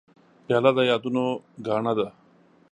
پیاله 0.45 0.71
د 0.77 0.79
یادونو 0.91 1.25
ګاڼه 1.65 1.93
ده. 1.97 2.07